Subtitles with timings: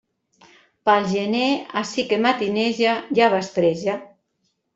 [0.89, 1.49] Pel gener
[1.81, 3.97] així que matineja ja vespreja.